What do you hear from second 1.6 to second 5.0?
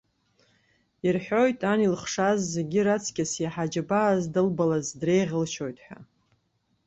ан илыхшаз зегь раҵкыс иаҳа аџьабаа здылбалаз